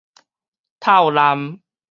[0.79, 1.59] 透濫